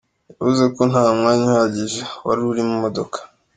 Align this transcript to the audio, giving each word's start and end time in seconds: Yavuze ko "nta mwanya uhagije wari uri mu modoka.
Yavuze 0.37 0.63
ko 0.75 0.81
"nta 0.91 1.03
mwanya 1.17 1.43
uhagije 1.49 2.01
wari 2.25 2.41
uri 2.51 2.61
mu 2.67 2.75
modoka. 2.83 3.17